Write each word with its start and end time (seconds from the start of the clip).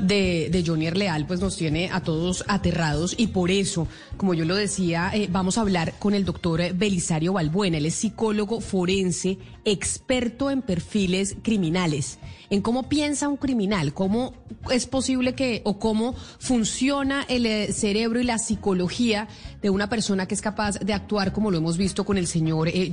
de, 0.00 0.48
de 0.50 0.90
Leal 0.94 1.26
pues 1.26 1.40
nos 1.40 1.56
tiene 1.56 1.90
a 1.92 2.02
todos 2.02 2.44
aterrados 2.48 3.14
y 3.16 3.28
por 3.28 3.50
eso, 3.50 3.88
como 4.16 4.34
yo 4.34 4.44
lo 4.44 4.54
decía, 4.54 5.10
eh, 5.14 5.28
vamos 5.30 5.58
a 5.58 5.62
hablar 5.62 5.94
con 5.98 6.14
el 6.14 6.24
doctor 6.24 6.60
Belisario 6.74 7.32
Balbuena. 7.32 7.78
Él 7.78 7.86
es 7.86 7.94
psicólogo 7.94 8.60
forense, 8.60 9.38
experto 9.64 10.50
en 10.50 10.62
perfiles 10.62 11.36
criminales, 11.42 12.18
en 12.50 12.62
cómo 12.62 12.88
piensa 12.88 13.28
un 13.28 13.36
criminal, 13.36 13.92
cómo 13.92 14.34
es 14.70 14.86
posible 14.86 15.34
que 15.34 15.62
o 15.64 15.78
cómo 15.78 16.14
funciona 16.38 17.24
el 17.28 17.46
eh, 17.46 17.72
cerebro 17.72 18.20
y 18.20 18.24
la 18.24 18.38
psicología 18.38 19.28
de 19.62 19.70
una 19.70 19.88
persona 19.88 20.26
que 20.26 20.34
es 20.34 20.40
capaz 20.40 20.78
de 20.78 20.92
actuar 20.92 21.32
como 21.32 21.50
lo 21.50 21.58
hemos 21.58 21.76
visto 21.76 22.04
con 22.04 22.18
el 22.18 22.26
señor 22.26 22.68
eh, 22.68 22.92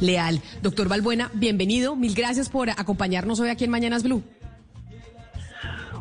Leal. 0.00 0.40
Doctor 0.62 0.88
Balbuena, 0.88 1.30
bienvenido. 1.34 1.96
Mil 1.96 2.14
gracias 2.14 2.48
por 2.48 2.70
acompañarnos 2.70 3.40
hoy 3.40 3.48
aquí 3.48 3.64
en 3.64 3.70
Mañanas 3.70 4.02
Blue. 4.02 4.22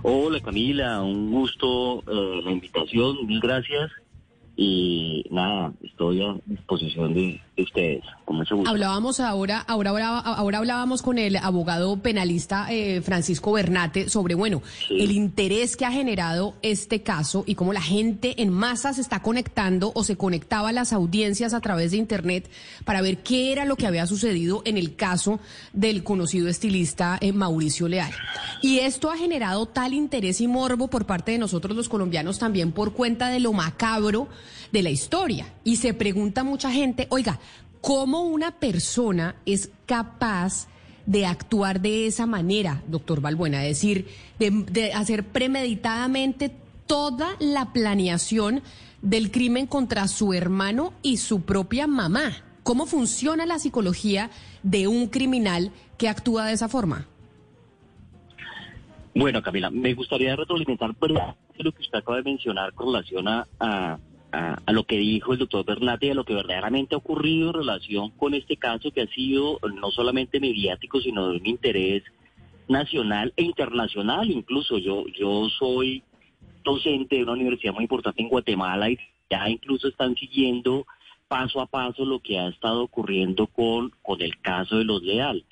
Hola 0.04 0.40
Camila, 0.40 1.02
un 1.02 1.32
gusto 1.32 2.04
eh, 2.08 2.42
la 2.44 2.52
invitación, 2.52 3.26
mil 3.26 3.40
gracias. 3.40 3.92
Y 4.60 5.24
nada, 5.30 5.72
estoy 5.84 6.20
a 6.24 6.36
disposición 6.48 7.14
de, 7.14 7.40
ustedes, 7.60 8.04
con 8.26 8.38
mucho 8.38 8.56
gusto. 8.56 8.72
Hablábamos 8.72 9.20
ahora, 9.20 9.60
ahora, 9.60 9.92
ahora, 9.92 10.18
ahora 10.18 10.58
hablábamos 10.58 11.04
con 11.04 11.20
el 11.20 11.36
abogado 11.36 12.02
penalista 12.02 12.66
eh, 12.72 13.02
Francisco 13.02 13.52
Bernate 13.52 14.10
sobre, 14.10 14.34
bueno, 14.34 14.64
el 14.90 15.12
interés 15.12 15.78
que 15.78 15.86
ha 15.86 15.92
generado 15.92 16.56
este 16.64 17.04
caso 17.04 17.44
y 17.46 17.54
cómo 17.54 17.72
la 17.72 17.84
gente 17.84 18.42
en 18.42 18.50
masa 18.50 18.94
se 18.94 19.02
está 19.02 19.22
conectando 19.22 19.92
o 19.94 20.04
se 20.04 20.18
conectaba 20.18 20.70
a 20.70 20.74
las 20.74 20.92
audiencias 20.92 21.54
a 21.54 21.62
través 21.62 21.92
de 21.92 21.98
Internet 21.98 22.50
para 22.84 23.02
ver 23.02 23.20
qué 23.20 23.52
era 23.52 23.64
lo 23.64 23.76
que 23.76 23.86
había 23.86 24.08
sucedido 24.08 24.64
en 24.66 24.78
el 24.78 24.96
caso 24.96 25.40
del 25.74 26.04
conocido 26.04 26.48
estilista 26.48 27.20
eh, 27.22 27.32
Mauricio 27.32 27.88
Leal. 27.88 28.12
Y 28.64 28.80
esto 28.80 29.12
ha 29.12 29.18
generado 29.18 29.68
tal 29.68 29.94
interés 29.94 30.42
y 30.42 30.48
morbo 30.48 30.88
por 30.88 31.06
parte 31.06 31.34
de 31.34 31.38
nosotros 31.38 31.78
los 31.78 31.90
colombianos 31.90 32.40
también 32.40 32.72
por 32.72 32.94
cuenta 32.94 33.30
de 33.30 33.40
lo 33.40 33.54
macabro 33.54 34.28
de 34.72 34.84
la 34.84 34.90
historia. 34.90 35.54
Y 35.64 35.78
se 35.78 35.94
pregunta 35.94 36.44
mucha 36.44 36.72
gente, 36.72 37.08
oiga, 37.10 37.40
¿cómo 37.82 38.22
una 38.24 38.52
persona 38.52 39.36
es 39.46 39.72
capaz 39.86 40.68
de 41.06 41.26
actuar 41.26 41.82
de 41.82 42.08
esa 42.08 42.26
manera, 42.26 42.84
doctor 42.88 43.22
Balbuena? 43.22 43.66
Es 43.66 43.78
decir, 43.78 44.08
de, 44.40 44.94
hacer 44.94 45.24
premeditadamente 45.26 46.52
toda 46.86 47.36
la 47.40 47.74
planeación 47.74 48.62
del 49.02 49.32
crimen 49.32 49.68
contra 49.68 50.08
su 50.08 50.34
hermano 50.34 50.94
y 51.02 51.18
su 51.18 51.42
propia 51.42 51.88
mamá. 51.88 52.44
¿Cómo 52.64 52.86
funciona 52.86 53.46
la 53.46 53.60
psicología 53.60 54.30
de 54.64 54.88
un 54.88 55.08
criminal 55.08 55.72
que 55.98 56.10
actúa 56.10 56.46
de 56.46 56.54
esa 56.54 56.68
forma? 56.68 57.08
Bueno, 59.16 59.42
Camila, 59.42 59.72
me 59.72 59.94
gustaría 59.94 60.36
retroalimentar 60.36 60.94
lo 61.00 61.72
que 61.72 61.82
usted 61.82 61.98
acaba 61.98 62.18
de 62.18 62.24
mencionar 62.24 62.74
con 62.74 62.88
relación 62.88 63.28
a, 63.28 63.98
lo 64.68 64.84
que 64.84 64.98
dijo 64.98 65.34
el 65.34 65.40
doctor 65.40 65.66
Bernate 65.66 66.12
a 66.12 66.14
lo 66.14 66.26
que 66.26 66.36
verdaderamente 66.36 66.96
ha 66.96 67.00
ocurrido 67.00 67.50
en 67.50 67.56
relación 67.56 68.10
con 68.12 68.34
este 68.34 68.58
caso 68.58 68.92
que 68.92 69.02
ha 69.02 69.08
sido 69.08 69.60
no 69.74 69.92
solamente 69.92 70.40
mediático, 70.40 71.02
sino 71.02 71.30
de 71.30 71.38
un 71.38 71.46
interés 71.46 72.04
nacional 72.68 73.34
e 73.38 73.44
internacional. 73.44 74.30
Incluso 74.30 74.78
yo, 74.78 75.06
yo 75.08 75.48
soy 75.50 76.04
docente 76.64 77.16
de 77.16 77.24
una 77.24 77.34
universidad 77.34 77.74
muy 77.74 77.84
importante 77.84 78.22
en 78.22 78.30
Guatemala 78.30 78.90
y 78.90 78.98
ya 79.30 79.50
incluso 79.50 79.88
están 79.88 80.16
siguiendo 80.16 80.86
paso 81.28 81.62
a 81.62 81.66
paso 81.66 82.06
lo 82.06 82.20
que 82.20 82.40
ha 82.40 82.48
estado 82.48 82.84
ocurriendo 82.84 83.48
con, 83.48 83.92
con 84.02 84.22
el 84.22 84.38
caso 84.40 84.78
de 84.78 84.86
los 84.86 85.02
Leal. 85.02 85.44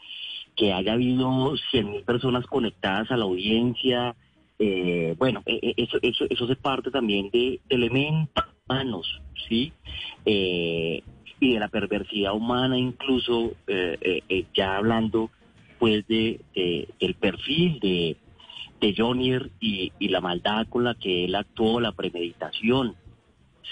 Que 0.56 0.72
haya 0.72 0.94
habido 0.94 1.28
100.000 1.28 2.06
personas 2.06 2.46
conectadas 2.46 3.12
a 3.12 3.18
la 3.18 3.26
audiencia, 3.26 4.16
eh, 4.58 5.14
bueno, 5.18 5.44
e, 5.46 5.60
e, 5.62 5.84
eso, 5.84 5.98
eso, 6.02 6.26
eso 6.30 6.50
es 6.50 6.58
parte 6.58 6.92
también 6.92 7.30
de 7.30 7.60
elementos 7.68 8.46
humanos, 8.68 9.22
¿sí? 9.48 9.74
Eh, 10.26 11.04
y 11.40 11.54
de 11.54 11.60
la 11.60 11.68
perversidad 11.68 12.34
humana 12.34 12.78
incluso, 12.78 13.52
eh, 13.68 14.22
eh, 14.28 14.46
ya 14.56 14.78
hablando 14.78 15.30
pues 15.78 16.08
de, 16.08 16.40
del 17.00 17.14
perfil 17.16 17.80
de, 17.80 18.18
de 18.80 18.96
Jonier 18.98 19.52
y, 19.60 19.92
la 20.08 20.22
maldad 20.22 20.68
con 20.68 20.86
la 20.86 20.96
que 20.96 21.26
él 21.26 21.36
actuó, 21.36 21.80
la 21.80 21.92
premeditación, 21.92 22.96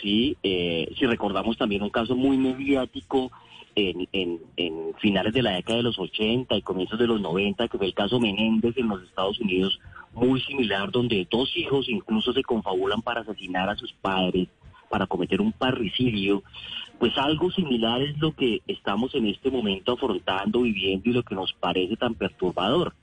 ¿sí? 0.01 0.37
si 0.43 1.05
recordamos 1.05 1.57
también 1.57 1.81
un 1.81 1.89
caso 1.89 2.15
muy 2.15 2.37
mediático 2.37 3.31
en, 3.75 4.07
en, 4.11 4.41
en, 4.57 4.93
finales 4.99 5.33
de 5.33 5.41
la 5.41 5.51
década 5.51 5.77
de 5.77 5.83
los 5.83 5.97
80 5.97 6.55
y 6.57 6.61
comienzos 6.61 6.99
de 6.99 7.07
los 7.07 7.21
90, 7.21 7.69
que 7.69 7.77
fue 7.77 7.87
el 7.87 7.93
caso 7.93 8.19
Menéndez 8.19 8.77
en 8.77 8.89
los 8.89 9.01
Estados 9.01 9.39
Unidos, 9.39 9.79
muy 10.13 10.41
similar, 10.41 10.91
donde 10.91 11.25
dos 11.31 11.55
hijos 11.55 11.87
incluso 11.87 12.33
se 12.33 12.43
confabulan 12.43 13.01
para 13.01 13.21
asesinar 13.21 13.69
a 13.69 13.77
sus 13.77 13.93
padres 13.93 14.49
para 14.93 15.07
cometer 15.07 15.41
un 15.41 15.53
parricidio, 15.53 16.43
pues 16.99 17.17
algo 17.17 17.49
similar 17.49 17.99
es 18.03 18.15
lo 18.19 18.35
que 18.35 18.61
estamos 18.67 19.15
en 19.15 19.25
este 19.25 19.49
momento 19.49 19.93
afrontando, 19.93 20.61
viviendo 20.61 21.09
y 21.09 21.13
lo 21.13 21.23
que 21.23 21.33
nos 21.33 21.51
parece 21.53 21.97
tan 21.97 22.13
perturbador. 22.13 22.93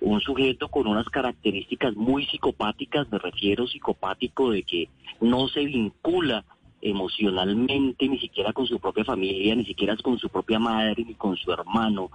Un 0.00 0.20
sujeto 0.20 0.68
con 0.68 0.86
unas 0.86 1.08
características 1.08 1.96
muy 1.96 2.24
psicopáticas, 2.26 3.10
me 3.10 3.18
refiero 3.18 3.66
psicopático 3.66 4.52
de 4.52 4.62
que 4.62 4.88
no 5.20 5.48
se 5.48 5.64
vincula 5.64 6.44
emocionalmente 6.80 8.08
ni 8.08 8.20
siquiera 8.20 8.52
con 8.52 8.68
su 8.68 8.78
propia 8.78 9.04
familia, 9.04 9.56
ni 9.56 9.64
siquiera 9.64 9.96
con 9.96 10.16
su 10.20 10.28
propia 10.28 10.60
madre, 10.60 11.04
ni 11.04 11.14
con 11.14 11.36
su 11.36 11.50
hermano, 11.50 12.10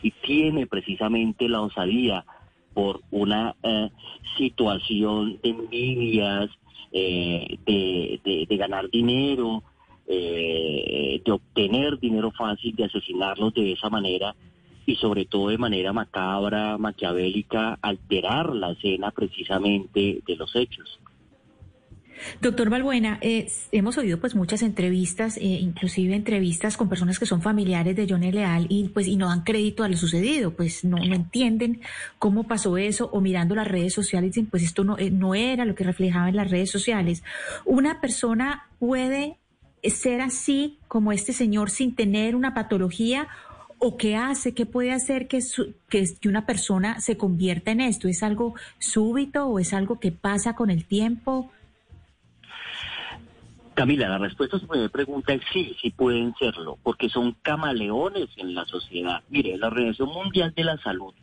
y 0.00 0.12
tiene 0.12 0.68
precisamente 0.68 1.48
la 1.48 1.60
osadía 1.60 2.24
por 2.72 3.00
una 3.10 3.56
eh, 3.64 3.90
situación 4.38 5.40
de 5.42 5.50
envidias, 5.50 6.50
eh, 6.92 7.58
de, 7.66 8.56
ganar 8.56 8.90
dinero, 8.90 9.62
eh, 10.06 11.22
de 11.24 11.32
obtener 11.32 11.98
dinero 11.98 12.30
fácil, 12.32 12.74
de 12.74 12.84
asesinarlos 12.84 13.54
de 13.54 13.72
esa 13.72 13.88
manera 13.88 14.34
y 14.86 14.96
sobre 14.96 15.24
todo 15.24 15.48
de 15.48 15.58
manera 15.58 15.92
macabra, 15.92 16.76
maquiavélica, 16.78 17.78
alterar 17.80 18.54
la 18.54 18.72
escena 18.72 19.10
precisamente 19.12 20.20
de 20.26 20.36
los 20.36 20.54
hechos. 20.56 20.98
Doctor 22.40 22.70
Balbuena, 22.70 23.18
eh, 23.20 23.50
hemos 23.72 23.98
oído 23.98 24.18
pues 24.18 24.34
muchas 24.34 24.62
entrevistas, 24.62 25.36
eh, 25.36 25.42
inclusive 25.42 26.14
entrevistas 26.14 26.76
con 26.76 26.88
personas 26.88 27.18
que 27.18 27.26
son 27.26 27.42
familiares 27.42 27.96
de 27.96 28.06
Johnny 28.08 28.32
Leal 28.32 28.66
y 28.68 28.88
pues 28.88 29.06
y 29.06 29.16
no 29.16 29.28
dan 29.28 29.42
crédito 29.42 29.82
a 29.82 29.88
lo 29.88 29.96
sucedido, 29.96 30.52
pues 30.52 30.84
no, 30.84 30.98
entienden 30.98 31.80
cómo 32.18 32.44
pasó 32.44 32.76
eso 32.78 33.10
o 33.12 33.20
mirando 33.20 33.54
las 33.54 33.68
redes 33.68 33.94
sociales 33.94 34.30
dicen 34.30 34.46
pues 34.46 34.62
esto 34.62 34.84
no, 34.84 34.98
eh, 34.98 35.10
no 35.10 35.34
era 35.34 35.64
lo 35.64 35.74
que 35.74 35.84
reflejaba 35.84 36.28
en 36.28 36.36
las 36.36 36.50
redes 36.50 36.70
sociales. 36.70 37.22
Una 37.64 38.00
persona 38.00 38.68
puede 38.78 39.36
ser 39.82 40.20
así 40.20 40.78
como 40.88 41.12
este 41.12 41.32
señor 41.32 41.70
sin 41.70 41.94
tener 41.94 42.36
una 42.36 42.54
patología 42.54 43.28
o 43.78 43.96
qué 43.96 44.14
hace, 44.14 44.52
qué 44.52 44.66
puede 44.66 44.92
hacer 44.92 45.26
que, 45.26 45.40
que, 45.88 46.04
que 46.20 46.28
una 46.28 46.44
persona 46.44 47.00
se 47.00 47.16
convierta 47.16 47.70
en 47.70 47.80
esto? 47.80 48.08
¿Es 48.08 48.22
algo 48.22 48.54
súbito 48.78 49.46
o 49.46 49.58
es 49.58 49.72
algo 49.72 49.98
que 49.98 50.12
pasa 50.12 50.54
con 50.54 50.70
el 50.70 50.84
tiempo? 50.84 51.50
Camila, 53.74 54.08
la 54.08 54.18
respuesta 54.18 54.56
a 54.56 54.60
su 54.60 54.66
primera 54.66 54.90
pregunta 54.90 55.32
es 55.32 55.42
sí, 55.52 55.76
sí 55.80 55.90
pueden 55.90 56.34
serlo, 56.38 56.78
porque 56.82 57.08
son 57.08 57.32
camaleones 57.42 58.28
en 58.36 58.54
la 58.54 58.64
sociedad. 58.66 59.22
Mire, 59.28 59.56
la 59.56 59.68
Organización 59.68 60.08
Mundial 60.08 60.52
de 60.54 60.64
la 60.64 60.76
Salud 60.78 61.14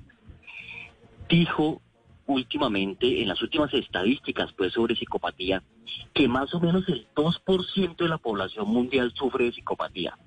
dijo 1.29 1.81
últimamente, 2.27 3.21
en 3.21 3.27
las 3.27 3.41
últimas 3.41 3.73
estadísticas 3.73 4.51
pues 4.53 4.73
sobre 4.73 4.95
psicopatía, 4.95 5.63
que 6.13 6.27
más 6.27 6.53
o 6.53 6.59
menos 6.59 6.87
el 6.89 7.07
2% 7.15 7.95
de 7.95 8.09
la 8.09 8.17
población 8.17 8.67
mundial 8.67 9.13
sufre 9.15 9.45
de 9.45 9.53
psicopatía. 9.53 10.17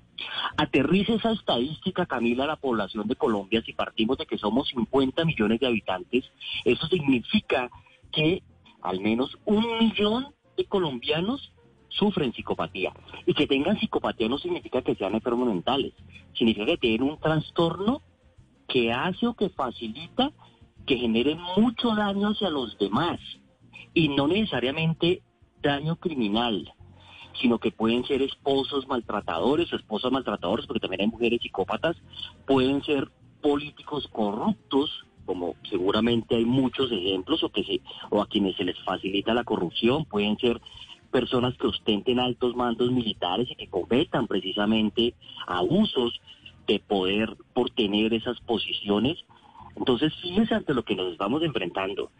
Aterrice 0.57 1.15
esa 1.15 1.31
estadística, 1.31 2.05
Camila, 2.05 2.43
a 2.43 2.47
la 2.47 2.55
población 2.55 3.07
de 3.07 3.15
Colombia, 3.15 3.61
si 3.65 3.73
partimos 3.73 4.17
de 4.17 4.25
que 4.25 4.37
somos 4.37 4.67
50 4.69 5.25
millones 5.25 5.59
de 5.59 5.67
habitantes, 5.67 6.25
eso 6.65 6.87
significa 6.87 7.69
que 8.11 8.43
al 8.81 8.99
menos 8.99 9.37
un 9.45 9.65
millón 9.79 10.27
de 10.57 10.65
colombianos 10.65 11.51
sufren 11.91 12.33
psicopatía. 12.33 12.93
Y 13.25 13.33
que 13.33 13.47
tengan 13.47 13.79
psicopatía 13.79 14.27
no 14.27 14.37
significa 14.37 14.81
que 14.81 14.95
sean 14.95 15.13
enfermos 15.13 15.47
mentales, 15.47 15.93
significa 16.33 16.65
que 16.65 16.77
tienen 16.77 17.03
un 17.03 17.19
trastorno 17.19 18.01
que 18.67 18.91
hace 18.91 19.27
o 19.27 19.33
que 19.33 19.49
facilita 19.49 20.31
que 20.85 20.97
genere 20.97 21.35
mucho 21.57 21.95
daño 21.95 22.29
hacia 22.29 22.49
los 22.49 22.77
demás 22.77 23.19
y 23.93 24.07
no 24.09 24.27
necesariamente 24.27 25.21
daño 25.61 25.95
criminal, 25.97 26.73
sino 27.39 27.59
que 27.59 27.71
pueden 27.71 28.03
ser 28.05 28.21
esposos 28.21 28.87
maltratadores 28.87 29.71
o 29.71 29.75
esposas 29.75 30.11
maltratadores, 30.11 30.65
porque 30.65 30.79
también 30.79 31.01
hay 31.01 31.07
mujeres 31.07 31.41
psicópatas, 31.41 31.97
pueden 32.45 32.83
ser 32.83 33.09
políticos 33.41 34.07
corruptos, 34.11 35.05
como 35.25 35.55
seguramente 35.69 36.35
hay 36.35 36.45
muchos 36.45 36.91
ejemplos, 36.91 37.43
o, 37.43 37.49
que 37.49 37.63
se, 37.63 37.81
o 38.09 38.21
a 38.21 38.27
quienes 38.27 38.55
se 38.55 38.63
les 38.63 38.77
facilita 38.83 39.33
la 39.33 39.43
corrupción, 39.43 40.05
pueden 40.05 40.37
ser 40.37 40.61
personas 41.11 41.55
que 41.57 41.67
ostenten 41.67 42.19
altos 42.19 42.55
mandos 42.55 42.91
militares 42.91 43.49
y 43.51 43.55
que 43.55 43.67
cometan 43.67 44.27
precisamente 44.27 45.13
abusos 45.47 46.19
de 46.67 46.79
poder 46.79 47.35
por 47.53 47.69
tener 47.69 48.13
esas 48.13 48.39
posiciones. 48.41 49.17
Entonces, 49.75 50.13
fíjense 50.21 50.55
ante 50.55 50.73
lo 50.73 50.83
que 50.83 50.95
nos 50.95 51.11
estamos 51.11 51.43
enfrentando. 51.43 52.11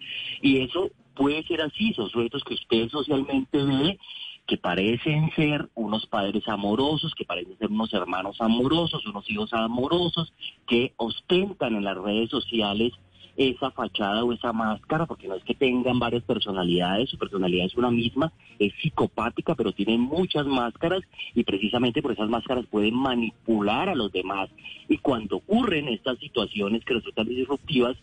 Y 0.42 0.60
eso 0.60 0.90
puede 1.16 1.44
ser 1.44 1.62
así, 1.62 1.94
son 1.94 2.10
sujetos 2.10 2.44
que 2.44 2.56
usted 2.56 2.90
socialmente 2.90 3.64
ve 3.64 4.00
que 4.48 4.58
parecen 4.58 5.32
ser 5.36 5.70
unos 5.76 6.06
padres 6.08 6.48
amorosos, 6.48 7.14
que 7.16 7.26
parecen 7.26 7.58
ser 7.58 7.70
unos 7.70 7.94
hermanos 7.94 8.38
amorosos, 8.42 9.06
unos 9.06 9.30
hijos 9.30 9.54
amorosos, 9.54 10.34
que 10.68 10.94
ostentan 10.98 11.76
en 11.76 11.84
las 11.84 11.98
redes 11.98 12.30
sociales 12.30 12.92
esa 13.38 13.72
fachada 13.72 14.24
o 14.24 14.34
esa 14.34 14.54
máscara, 14.54 15.06
porque 15.06 15.28
no 15.28 15.36
es 15.36 15.44
que 15.44 15.56
tengan 15.56 16.00
varias 16.00 16.24
personalidades, 16.24 17.10
su 17.10 17.18
personalidad 17.18 17.66
es 17.66 17.76
una 17.76 17.92
misma, 17.92 18.32
es 18.60 18.74
psicopática, 18.82 19.56
pero 19.56 19.72
tienen 19.72 20.02
muchas 20.02 20.46
máscaras 20.46 21.02
y 21.34 21.44
precisamente 21.44 22.02
por 22.02 22.12
esas 22.12 22.30
máscaras 22.30 22.66
pueden 22.68 22.96
manipular 22.96 23.90
a 23.90 23.96
los 23.96 24.12
demás. 24.12 24.50
Y 24.88 24.98
cuando 24.98 25.38
ocurren 25.38 25.88
estas 25.88 26.20
situaciones 26.20 26.84
que 26.86 26.96
resultan 26.96 27.28
disruptivas, 27.28 27.98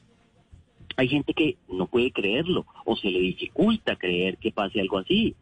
hay 0.96 1.08
gente 1.08 1.32
que 1.32 1.56
no 1.68 1.86
puede 1.86 2.10
creerlo 2.10 2.66
o 2.84 2.96
se 2.96 3.10
le 3.10 3.20
dificulta 3.20 3.96
creer 3.96 4.36
que 4.38 4.50
pase 4.50 4.80
algo 4.80 4.98
así. 4.98 5.36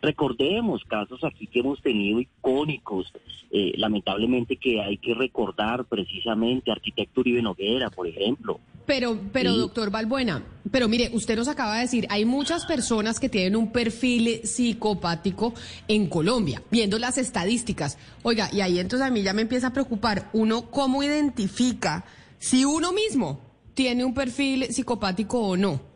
Recordemos 0.00 0.84
casos 0.84 1.24
aquí 1.24 1.46
que 1.46 1.60
hemos 1.60 1.80
tenido 1.80 2.20
icónicos, 2.20 3.10
eh, 3.50 3.72
lamentablemente 3.76 4.56
que 4.56 4.82
hay 4.82 4.98
que 4.98 5.14
recordar 5.14 5.86
precisamente 5.86 6.70
arquitecto 6.70 7.20
Uribe 7.20 7.40
Noguera, 7.42 7.90
por 7.90 8.06
ejemplo. 8.06 8.60
Pero, 8.86 9.18
pero 9.32 9.56
doctor 9.56 9.90
Balbuena, 9.90 10.44
pero 10.70 10.88
mire, 10.88 11.10
usted 11.14 11.36
nos 11.36 11.48
acaba 11.48 11.76
de 11.76 11.82
decir, 11.82 12.06
hay 12.10 12.24
muchas 12.24 12.66
personas 12.66 13.18
que 13.18 13.30
tienen 13.30 13.56
un 13.56 13.72
perfil 13.72 14.42
psicopático 14.44 15.54
en 15.88 16.06
Colombia, 16.08 16.62
viendo 16.70 16.98
las 16.98 17.16
estadísticas. 17.16 17.96
Oiga, 18.22 18.50
y 18.52 18.60
ahí 18.60 18.78
entonces 18.78 19.06
a 19.06 19.10
mí 19.10 19.22
ya 19.22 19.32
me 19.32 19.42
empieza 19.42 19.68
a 19.68 19.72
preocupar, 19.72 20.28
uno 20.34 20.70
cómo 20.70 21.02
identifica 21.02 22.04
si 22.38 22.66
uno 22.66 22.92
mismo 22.92 23.40
tiene 23.72 24.04
un 24.04 24.12
perfil 24.12 24.66
psicopático 24.70 25.40
o 25.40 25.56
no. 25.56 25.93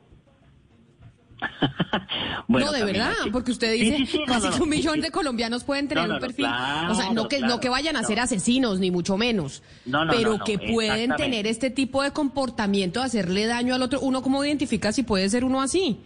no, 2.48 2.72
de 2.72 2.84
verdad, 2.84 3.12
porque 3.32 3.52
usted 3.52 3.72
dice 3.72 4.24
casi 4.26 4.50
que 4.50 4.62
un 4.62 4.68
millón 4.68 5.00
de 5.00 5.10
colombianos 5.10 5.64
pueden 5.64 5.88
tener 5.88 6.10
un 6.10 6.18
perfil, 6.18 6.46
o 6.46 6.94
sea, 6.94 7.12
no 7.12 7.28
que 7.28 7.40
no 7.40 7.60
que 7.60 7.68
vayan 7.68 7.96
a 7.96 8.02
ser 8.02 8.20
asesinos 8.20 8.80
ni 8.80 8.90
mucho 8.90 9.16
menos, 9.16 9.62
pero 10.10 10.38
que 10.44 10.58
pueden 10.58 11.14
tener 11.16 11.46
este 11.46 11.70
tipo 11.70 12.02
de 12.02 12.12
comportamiento, 12.12 13.00
hacerle 13.00 13.46
daño 13.46 13.74
al 13.74 13.82
otro. 13.82 14.00
¿Uno 14.00 14.22
cómo 14.22 14.44
identifica 14.44 14.92
si 14.92 15.02
puede 15.02 15.28
ser 15.28 15.44
uno 15.44 15.60
así? 15.60 15.98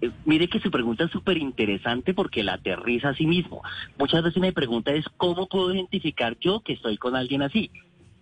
Eh, 0.00 0.10
mire 0.26 0.48
que 0.48 0.60
su 0.60 0.70
pregunta 0.70 1.04
es 1.04 1.10
súper 1.10 1.38
interesante 1.38 2.12
porque 2.12 2.44
la 2.44 2.54
aterriza 2.54 3.10
a 3.10 3.14
sí 3.14 3.26
mismo. 3.26 3.62
Muchas 3.98 4.22
veces 4.22 4.40
me 4.40 4.52
pregunta 4.52 4.92
es 4.92 5.06
cómo 5.16 5.46
puedo 5.46 5.74
identificar 5.74 6.36
yo 6.40 6.60
que 6.60 6.74
estoy 6.74 6.98
con 6.98 7.16
alguien 7.16 7.42
así 7.42 7.70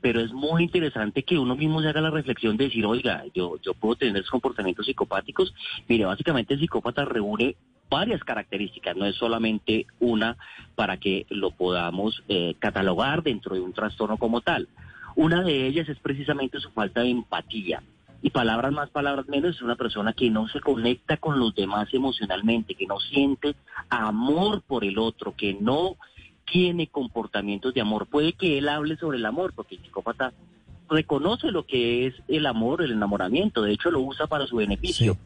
pero 0.05 0.21
es 0.21 0.35
muy 0.35 0.65
interesante 0.65 1.23
que 1.23 1.39
uno 1.39 1.57
mismo 1.57 1.81
se 1.81 1.89
haga 1.89 2.03
la 2.03 2.11
reflexión 2.11 2.59
de 2.59 2.65
decir, 2.65 2.85
oiga, 2.85 3.25
yo, 3.35 3.57
yo 3.63 3.73
puedo 3.73 3.97
tener 3.97 4.23
comportamientos 4.27 4.85
psicopáticos. 4.85 5.55
Mire, 5.89 6.05
básicamente 6.05 6.53
el 6.53 6.61
psicópata 6.61 7.07
reúne 7.07 7.57
varias 7.89 8.23
características, 8.23 8.99
no 8.99 9.07
es 9.07 9.17
solamente 9.17 9.87
una 10.01 10.37
para 10.75 10.99
que 10.99 11.25
lo 11.31 11.53
podamos 11.53 12.23
eh, 12.29 12.55
catalogar 12.59 13.23
dentro 13.23 13.55
de 13.55 13.63
un 13.63 13.73
trastorno 13.73 14.19
como 14.19 14.43
tal. 14.43 14.69
Una 15.17 15.43
de 15.43 15.67
ellas 15.67 15.89
es 15.89 15.99
precisamente 16.01 16.61
su 16.61 16.71
falta 16.73 17.01
de 17.01 17.09
empatía. 17.09 17.83
Y 18.21 18.29
palabras 18.29 18.73
más, 18.73 18.91
palabras 18.91 19.27
menos, 19.27 19.57
es 19.57 19.63
una 19.63 19.77
persona 19.77 20.13
que 20.13 20.29
no 20.29 20.49
se 20.49 20.61
conecta 20.61 21.17
con 21.17 21.39
los 21.39 21.55
demás 21.55 21.89
emocionalmente, 21.95 22.75
que 22.75 22.87
no 22.87 23.01
siente 23.01 23.57
amor 23.89 24.61
por 24.67 24.85
el 24.85 24.99
otro, 24.99 25.35
que 25.35 25.55
no 25.55 25.97
tiene 26.45 26.87
comportamientos 26.87 27.75
de 27.75 27.81
amor. 27.81 28.07
Puede 28.07 28.33
que 28.33 28.59
él 28.59 28.69
hable 28.69 28.97
sobre 28.97 29.19
el 29.19 29.27
amor, 29.27 29.53
porque 29.55 29.77
el 29.77 29.83
psicópata 29.83 30.33
reconoce 30.89 31.51
lo 31.51 31.67
que 31.67 32.07
es 32.07 32.15
el 32.29 32.47
amor, 32.47 32.83
el 32.83 32.93
enamoramiento, 32.93 33.63
de 33.63 33.73
hecho 33.73 33.91
lo 33.91 34.01
usa 34.01 34.27
para 34.27 34.47
su 34.47 34.57
beneficio. 34.57 35.17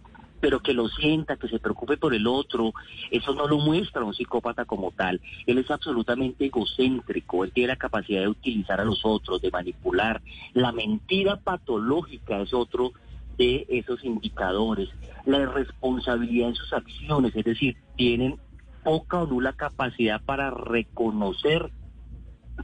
Pero 0.41 0.61
que 0.61 0.73
lo 0.73 0.89
sienta, 0.89 1.37
que 1.37 1.49
se 1.49 1.59
preocupe 1.59 1.97
por 1.97 2.15
el 2.15 2.29
otro, 2.29 2.73
eso 3.11 3.35
no 3.35 3.49
lo 3.49 3.59
muestra 3.59 4.05
un 4.05 4.15
psicópata 4.15 4.65
como 4.65 4.93
tal. 4.93 5.21
Él 5.47 5.59
es 5.59 5.69
absolutamente 5.69 6.47
egocéntrico, 6.47 7.43
él 7.43 7.51
tiene 7.53 7.69
la 7.69 7.77
capacidad 7.77 8.21
de 8.21 8.29
utilizar 8.29 8.81
a 8.81 8.85
los 8.85 9.01
otros, 9.05 9.43
de 9.43 9.51
manipular. 9.51 10.23
La 10.55 10.71
mentira 10.71 11.37
patológica 11.37 12.41
es 12.41 12.55
otro 12.55 12.93
de 13.37 13.67
esos 13.69 14.05
indicadores. 14.05 14.89
La 15.27 15.41
irresponsabilidad 15.41 16.51
en 16.51 16.55
sus 16.55 16.73
acciones, 16.73 17.35
es 17.35 17.45
decir, 17.45 17.77
tienen 17.97 18.39
poca 18.83 19.19
o 19.19 19.27
nula 19.27 19.53
capacidad 19.53 20.21
para 20.23 20.51
reconocer 20.51 21.71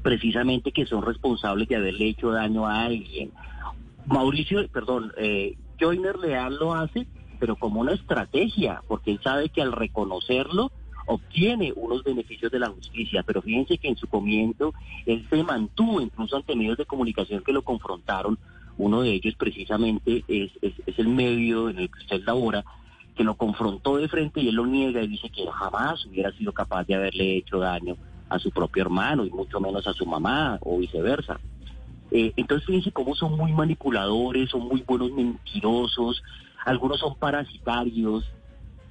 precisamente 0.03 0.73
que 0.73 0.87
son 0.87 1.03
responsables 1.03 1.69
de 1.69 1.77
haberle 1.77 2.09
hecho 2.09 2.31
daño 2.31 2.67
a 2.67 2.85
alguien. 2.85 3.33
Mauricio, 4.07 4.67
perdón, 4.69 5.13
eh, 5.17 5.57
Joyner 5.81 6.17
Leal 6.19 6.57
lo 6.57 6.75
hace, 6.75 7.07
pero 7.39 7.57
como 7.57 7.81
una 7.81 7.93
estrategia, 7.93 8.83
porque 8.89 9.13
él 9.13 9.21
sabe 9.23 9.49
que 9.49 9.63
al 9.63 9.73
reconocerlo 9.73 10.73
obtiene 11.07 11.73
unos 11.77 12.03
beneficios 12.03 12.51
de 12.51 12.59
la 12.59 12.71
justicia, 12.71 13.23
pero 13.27 13.43
fíjense 13.43 13.79
que 13.79 13.89
en 13.89 13.97
su 13.97 14.07
comienzo 14.07 14.73
él 15.07 15.27
se 15.29 15.43
mantuvo 15.43 16.01
incluso 16.01 16.37
ante 16.37 16.57
medios 16.57 16.79
de 16.79 16.87
comunicación 16.87 17.43
que 17.43 17.53
lo 17.53 17.63
confrontaron, 17.63 18.39
uno 18.77 19.03
de 19.03 19.11
ellos 19.13 19.35
precisamente 19.37 20.25
es, 20.27 20.51
es, 20.63 20.73
es 20.87 20.99
el 20.99 21.09
medio 21.09 21.69
en 21.69 21.79
el 21.79 21.91
que 21.91 21.99
usted 21.99 22.23
labora, 22.25 22.65
que 23.15 23.25
lo 23.25 23.37
confrontó 23.37 23.97
de 23.97 24.09
frente 24.09 24.41
y 24.41 24.49
él 24.49 24.57
lo 24.57 24.67
niega 24.67 25.03
y 25.03 25.09
dice 25.09 25.31
que 25.31 25.47
jamás 25.47 26.05
hubiera 26.07 26.33
sido 26.33 26.53
capaz 26.53 26.85
de 26.85 26.95
haberle 26.95 27.37
hecho 27.37 27.59
daño 27.59 27.97
a 28.29 28.39
su 28.39 28.51
propio 28.51 28.83
hermano 28.83 29.25
y 29.25 29.31
mucho 29.31 29.61
menos 29.61 29.87
a 29.87 29.93
su 29.93 30.05
mamá 30.05 30.59
o 30.63 30.79
viceversa. 30.79 31.39
Eh, 32.11 32.33
entonces 32.37 32.67
fíjense 32.67 32.93
cómo 32.93 33.15
son 33.15 33.37
muy 33.37 33.53
manipuladores, 33.53 34.51
son 34.51 34.63
muy 34.63 34.83
buenos 34.83 35.13
mentirosos, 35.13 36.23
algunos 36.65 37.01
son 37.01 37.15
parasitarios, 37.17 38.25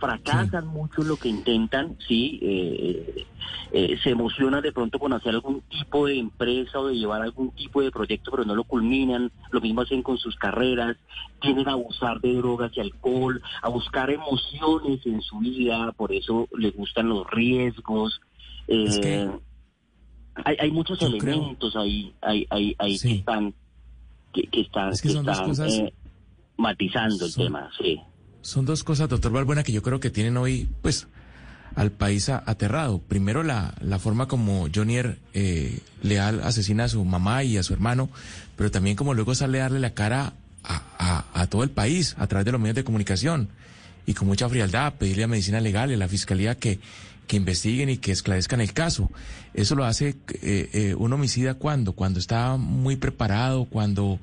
fracasan 0.03 0.67
mucho 0.67 1.01
lo 1.01 1.15
que 1.15 1.29
intentan, 1.29 1.95
sí, 2.05 2.37
eh, 2.41 3.25
eh, 3.71 3.97
se 4.03 4.09
emocionan 4.09 4.61
de 4.61 4.73
pronto 4.73 4.99
con 4.99 5.13
hacer 5.13 5.33
algún 5.33 5.61
tipo 5.61 6.07
de 6.07 6.17
empresa 6.19 6.77
o 6.79 6.87
de 6.87 6.95
llevar 6.95 7.21
algún 7.21 7.51
tipo 7.51 7.81
de 7.81 7.89
proyecto, 7.89 8.29
pero 8.31 8.43
no 8.43 8.53
lo 8.53 8.65
culminan, 8.65 9.31
lo 9.51 9.61
mismo 9.61 9.79
hacen 9.79 10.03
con 10.03 10.17
sus 10.17 10.35
carreras, 10.35 10.97
tienen 11.39 11.69
a 11.69 11.71
abusar 11.71 12.19
de 12.19 12.33
drogas 12.33 12.73
y 12.75 12.81
alcohol, 12.81 13.41
a 13.61 13.69
buscar 13.69 14.09
emociones 14.09 15.05
en 15.05 15.21
su 15.21 15.39
vida, 15.39 15.93
por 15.93 16.11
eso 16.11 16.49
les 16.57 16.75
gustan 16.75 17.07
los 17.07 17.25
riesgos. 17.31 18.19
Eh, 18.67 19.29
hay, 20.43 20.71
muchos 20.71 21.01
elementos 21.01 21.77
ahí, 21.77 22.13
hay, 22.21 22.45
hay, 22.49 22.75
hay 22.77 22.99
que 22.99 23.13
están, 23.13 23.53
que, 24.33 24.49
están, 24.51 24.91
matizando 26.57 27.25
el 27.25 27.33
tema, 27.33 27.69
sí. 27.77 28.01
Son 28.43 28.65
dos 28.65 28.83
cosas, 28.83 29.07
doctor 29.07 29.31
Balbuena, 29.31 29.63
que 29.63 29.71
yo 29.71 29.81
creo 29.81 30.01
que 30.01 30.09
tienen 30.09 30.35
hoy, 30.35 30.69
pues, 30.81 31.07
al 31.75 31.91
país 31.91 32.27
aterrado. 32.27 32.99
Primero, 32.99 33.41
la, 33.41 33.73
la 33.79 33.99
forma 33.99 34.27
como 34.27 34.67
Jonier 34.73 35.17
eh, 35.33 35.79
Leal 36.01 36.41
asesina 36.43 36.83
a 36.83 36.89
su 36.89 37.03
mamá 37.05 37.45
y 37.45 37.55
a 37.57 37.63
su 37.63 37.73
hermano, 37.73 38.09
pero 38.57 38.69
también 38.69 38.97
como 38.97 39.13
luego 39.13 39.33
sale 39.33 39.59
a 39.59 39.63
darle 39.63 39.79
la 39.79 39.93
cara 39.93 40.33
a, 40.65 41.25
a, 41.33 41.47
todo 41.47 41.63
el 41.63 41.71
país 41.71 42.15
a 42.19 42.27
través 42.27 42.45
de 42.45 42.51
los 42.51 42.59
medios 42.59 42.75
de 42.75 42.83
comunicación 42.83 43.47
y 44.05 44.13
con 44.13 44.27
mucha 44.27 44.49
frialdad, 44.49 44.93
pedirle 44.95 45.23
a 45.23 45.27
medicina 45.27 45.61
legal 45.61 45.91
y 45.91 45.93
a 45.93 45.97
la 45.97 46.07
fiscalía 46.09 46.55
que, 46.55 46.79
que 47.27 47.37
investiguen 47.37 47.89
y 47.89 47.97
que 47.97 48.11
esclarezcan 48.11 48.59
el 48.59 48.73
caso. 48.73 49.09
Eso 49.53 49.75
lo 49.75 49.85
hace 49.85 50.15
eh, 50.41 50.69
eh, 50.73 50.95
un 50.97 51.13
homicida 51.13 51.53
cuando, 51.53 51.93
cuando 51.93 52.19
está 52.19 52.57
muy 52.57 52.97
preparado, 52.97 53.65
cuando 53.65 54.19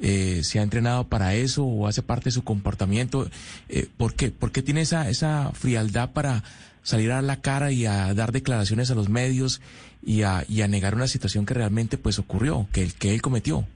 eh, 0.00 0.40
se 0.42 0.60
ha 0.60 0.62
entrenado 0.62 1.04
para 1.04 1.34
eso 1.34 1.64
o 1.64 1.86
hace 1.86 2.02
parte 2.02 2.26
de 2.26 2.32
su 2.32 2.44
comportamiento. 2.44 3.28
Eh, 3.68 3.88
¿por, 3.96 4.14
qué? 4.14 4.30
¿Por 4.30 4.52
qué 4.52 4.62
tiene 4.62 4.82
esa, 4.82 5.08
esa 5.08 5.52
frialdad 5.52 6.12
para 6.12 6.42
salir 6.82 7.12
a 7.12 7.22
la 7.22 7.40
cara 7.40 7.70
y 7.72 7.86
a 7.86 8.14
dar 8.14 8.32
declaraciones 8.32 8.90
a 8.90 8.94
los 8.94 9.08
medios 9.08 9.60
y 10.02 10.22
a, 10.22 10.44
y 10.48 10.62
a 10.62 10.68
negar 10.68 10.94
una 10.94 11.06
situación 11.06 11.44
que 11.44 11.54
realmente 11.54 11.98
pues 11.98 12.18
ocurrió, 12.18 12.66
que, 12.72 12.88
que 12.98 13.14
él 13.14 13.22
cometió? 13.22 13.66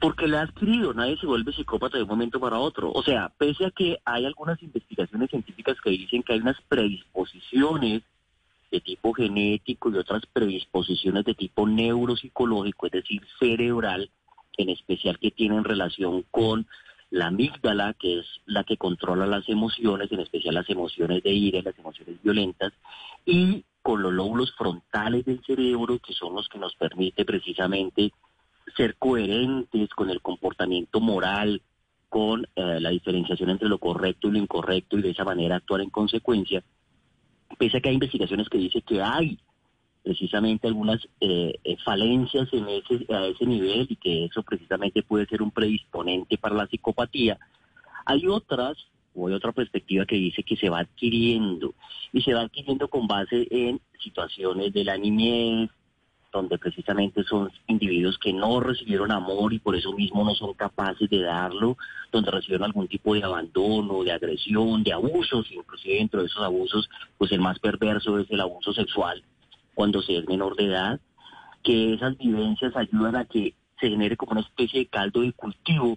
Porque 0.00 0.26
le 0.26 0.38
ha 0.38 0.42
adquirido, 0.42 0.94
nadie 0.94 1.16
se 1.18 1.26
vuelve 1.26 1.52
psicópata 1.52 1.98
de 1.98 2.04
un 2.04 2.08
momento 2.08 2.40
para 2.40 2.58
otro. 2.58 2.90
O 2.92 3.02
sea, 3.02 3.30
pese 3.36 3.66
a 3.66 3.70
que 3.70 3.98
hay 4.04 4.24
algunas 4.24 4.62
investigaciones 4.62 5.30
científicas 5.30 5.76
que 5.82 5.90
dicen 5.90 6.22
que 6.22 6.32
hay 6.32 6.40
unas 6.40 6.60
predisposiciones 6.68 8.02
de 8.70 8.80
tipo 8.80 9.12
genético 9.12 9.90
y 9.90 9.96
otras 9.96 10.22
predisposiciones 10.32 11.24
de 11.24 11.34
tipo 11.34 11.66
neuropsicológico, 11.66 12.86
es 12.86 12.92
decir, 12.92 13.22
cerebral, 13.38 14.10
en 14.62 14.70
especial 14.70 15.18
que 15.18 15.30
tienen 15.30 15.64
relación 15.64 16.24
con 16.30 16.66
la 17.10 17.26
amígdala, 17.26 17.94
que 17.94 18.20
es 18.20 18.26
la 18.46 18.64
que 18.64 18.76
controla 18.76 19.26
las 19.26 19.48
emociones, 19.48 20.10
en 20.12 20.20
especial 20.20 20.54
las 20.54 20.70
emociones 20.70 21.22
de 21.22 21.32
ira, 21.32 21.60
las 21.62 21.78
emociones 21.78 22.22
violentas, 22.22 22.72
y 23.26 23.64
con 23.82 24.02
los 24.02 24.12
lóbulos 24.12 24.54
frontales 24.56 25.24
del 25.24 25.42
cerebro, 25.44 25.98
que 25.98 26.12
son 26.12 26.34
los 26.34 26.48
que 26.48 26.58
nos 26.58 26.74
permite 26.76 27.24
precisamente 27.24 28.12
ser 28.76 28.96
coherentes 28.96 29.90
con 29.90 30.10
el 30.10 30.20
comportamiento 30.20 31.00
moral, 31.00 31.60
con 32.08 32.44
eh, 32.54 32.80
la 32.80 32.90
diferenciación 32.90 33.50
entre 33.50 33.68
lo 33.68 33.78
correcto 33.78 34.28
y 34.28 34.32
lo 34.32 34.38
incorrecto, 34.38 34.98
y 34.98 35.02
de 35.02 35.10
esa 35.10 35.24
manera 35.24 35.56
actuar 35.56 35.80
en 35.80 35.90
consecuencia, 35.90 36.62
pese 37.58 37.78
a 37.78 37.80
que 37.80 37.88
hay 37.88 37.94
investigaciones 37.94 38.48
que 38.48 38.58
dicen 38.58 38.82
que 38.82 39.02
hay 39.02 39.38
precisamente 40.02 40.66
algunas 40.66 41.06
eh, 41.20 41.54
eh, 41.62 41.76
falencias 41.84 42.48
en 42.52 42.68
ese, 42.68 43.12
a 43.12 43.26
ese 43.26 43.46
nivel 43.46 43.86
y 43.88 43.96
que 43.96 44.24
eso 44.24 44.42
precisamente 44.42 45.02
puede 45.02 45.26
ser 45.26 45.42
un 45.42 45.50
predisponente 45.50 46.38
para 46.38 46.54
la 46.54 46.66
psicopatía. 46.66 47.38
Hay 48.06 48.26
otras 48.26 48.76
o 49.14 49.28
hay 49.28 49.34
otra 49.34 49.52
perspectiva 49.52 50.06
que 50.06 50.16
dice 50.16 50.42
que 50.42 50.56
se 50.56 50.70
va 50.70 50.80
adquiriendo 50.80 51.74
y 52.12 52.22
se 52.22 52.32
va 52.32 52.42
adquiriendo 52.42 52.88
con 52.88 53.06
base 53.06 53.46
en 53.50 53.80
situaciones 54.02 54.72
de 54.72 54.84
la 54.84 54.96
niñez, 54.96 55.70
donde 56.32 56.58
precisamente 56.58 57.24
son 57.24 57.50
individuos 57.66 58.16
que 58.18 58.32
no 58.32 58.60
recibieron 58.60 59.10
amor 59.10 59.52
y 59.52 59.58
por 59.58 59.74
eso 59.74 59.92
mismo 59.92 60.24
no 60.24 60.34
son 60.34 60.54
capaces 60.54 61.10
de 61.10 61.20
darlo, 61.20 61.76
donde 62.12 62.30
recibieron 62.30 62.66
algún 62.66 62.86
tipo 62.86 63.14
de 63.14 63.24
abandono, 63.24 64.04
de 64.04 64.12
agresión, 64.12 64.84
de 64.84 64.92
abusos, 64.92 65.50
inclusive 65.50 65.96
dentro 65.96 66.20
de 66.20 66.26
esos 66.26 66.42
abusos, 66.42 66.88
pues 67.18 67.32
el 67.32 67.40
más 67.40 67.58
perverso 67.58 68.16
es 68.18 68.30
el 68.30 68.40
abuso 68.40 68.72
sexual 68.72 69.22
cuando 69.80 70.02
se 70.02 70.14
es 70.14 70.28
menor 70.28 70.56
de 70.56 70.66
edad, 70.66 71.00
que 71.62 71.94
esas 71.94 72.18
vivencias 72.18 72.76
ayudan 72.76 73.16
a 73.16 73.24
que 73.24 73.54
se 73.80 73.88
genere 73.88 74.14
como 74.14 74.32
una 74.32 74.42
especie 74.42 74.80
de 74.80 74.86
caldo 74.88 75.22
de 75.22 75.32
cultivo 75.32 75.96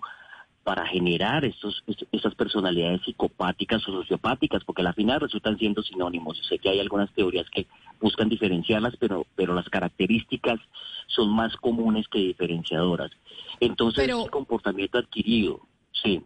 para 0.63 0.85
generar 0.87 1.43
estos, 1.43 1.83
estas 2.13 2.33
personalidades 2.33 3.01
psicopáticas 3.01 3.85
o 3.89 3.91
sociopáticas, 3.91 4.63
porque 4.63 4.83
al 4.83 4.93
final 4.93 5.19
resultan 5.19 5.57
siendo 5.57 5.83
sinónimos. 5.83 6.37
Yo 6.37 6.43
sé 6.45 6.59
que 6.59 6.69
hay 6.69 6.79
algunas 6.79 7.11
teorías 7.11 7.49
que 7.49 7.67
buscan 7.99 8.29
diferenciarlas, 8.29 8.95
pero, 9.01 9.25
pero 9.35 9.53
las 9.53 9.67
características 9.67 10.61
son 11.07 11.31
más 11.31 11.53
comunes 11.57 12.07
que 12.07 12.19
diferenciadoras. 12.19 13.11
Entonces, 13.59 14.07
el 14.07 14.31
comportamiento 14.31 14.97
adquirido, 14.97 15.59
sí. 15.91 16.21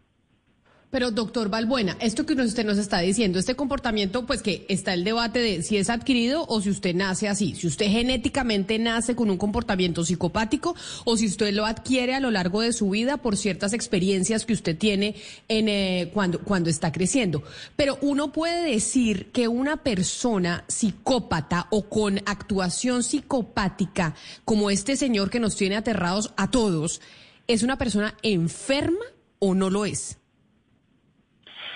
Pero 0.90 1.12
doctor 1.12 1.50
Balbuena, 1.50 1.98
esto 2.00 2.26
que 2.26 2.34
usted 2.34 2.66
nos 2.66 2.78
está 2.78 3.00
diciendo, 3.00 3.40
este 3.40 3.56
comportamiento, 3.56 4.26
pues 4.26 4.42
que 4.42 4.66
está 4.70 4.94
el 4.94 5.04
debate 5.04 5.40
de 5.40 5.62
si 5.62 5.76
es 5.76 5.90
adquirido 5.90 6.46
o 6.48 6.62
si 6.62 6.70
usted 6.70 6.96
nace 6.96 7.28
así, 7.28 7.56
si 7.56 7.68
usted 7.68 7.88
genéticamente 7.88 8.80
nace 8.80 9.14
con 9.14 9.30
un 9.30 9.38
comportamiento 9.38 10.06
psicopático 10.06 10.76
o 11.04 11.18
si 11.18 11.26
usted 11.26 11.54
lo 11.54 11.66
adquiere 11.66 12.16
a 12.16 12.22
lo 12.22 12.32
largo 12.32 12.62
de 12.62 12.72
su 12.72 12.90
vida 12.90 13.18
por 13.18 13.36
ciertas 13.36 13.74
experiencias 13.74 14.46
que 14.46 14.54
usted 14.54 14.78
tiene 14.78 15.16
en, 15.50 15.68
eh, 15.68 16.10
cuando, 16.14 16.40
cuando 16.40 16.70
está 16.70 16.94
creciendo. 16.94 17.44
Pero 17.76 17.98
uno 18.02 18.32
puede 18.32 18.72
decir 18.72 19.30
que 19.34 19.50
una 19.50 19.84
persona 19.84 20.64
psicópata 20.70 21.68
o 21.70 21.90
con 21.90 22.20
actuación 22.26 23.04
psicopática, 23.04 24.16
como 24.46 24.70
este 24.70 24.96
señor 24.96 25.30
que 25.30 25.42
nos 25.42 25.58
tiene 25.58 25.76
aterrados 25.76 26.34
a 26.38 26.50
todos, 26.50 27.02
¿es 27.46 27.62
una 27.62 27.78
persona 27.78 28.16
enferma 28.24 29.04
o 29.40 29.54
no 29.54 29.70
lo 29.70 29.86
es? 29.86 30.18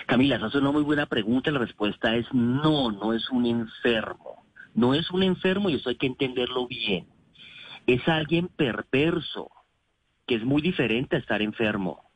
Camila, 0.08 0.38
esa 0.38 0.48
es 0.48 0.56
una 0.56 0.72
muy 0.72 0.84
buena 0.84 1.06
pregunta. 1.06 1.52
La 1.52 1.60
respuesta 1.60 2.16
es 2.16 2.26
no, 2.34 2.92
no 2.92 3.14
es 3.14 3.30
un 3.30 3.46
enfermo. 3.46 4.46
No 4.74 4.94
es 4.94 5.12
un 5.12 5.24
enfermo 5.24 5.70
y 5.70 5.76
eso 5.76 5.90
hay 5.90 5.96
que 5.96 6.08
entenderlo 6.08 6.68
bien. 6.68 7.08
Es 7.88 8.08
alguien 8.08 8.48
perverso, 8.48 9.52
que 10.26 10.36
es 10.36 10.44
muy 10.44 10.62
diferente 10.62 11.16
a 11.16 11.20
estar 11.20 11.42
enfermo. 11.42 12.12